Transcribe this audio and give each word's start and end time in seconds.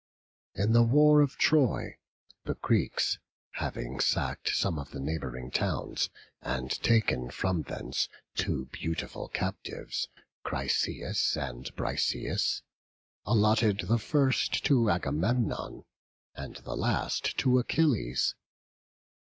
In 0.55 0.73
the 0.73 0.81
war 0.81 1.21
of 1.21 1.37
Troy, 1.37 1.99
the 2.45 2.55
Greeks 2.55 3.19
having 3.51 3.99
sacked 3.99 4.49
some 4.49 4.79
of 4.79 4.89
the 4.89 4.99
neighbouring 4.99 5.51
towns, 5.51 6.09
and 6.41 6.71
taken 6.81 7.29
from 7.29 7.61
thence 7.61 8.09
two 8.33 8.65
beautiful 8.73 9.27
captives, 9.27 10.09
Chryseis 10.43 11.37
and 11.37 11.65
Briseis, 11.75 12.63
allotted 13.27 13.81
the 13.81 13.99
first 13.99 14.65
to 14.65 14.89
Agamemnon, 14.89 15.85
and 16.33 16.55
the 16.55 16.75
last 16.75 17.37
to 17.37 17.59
Achilles. 17.59 18.33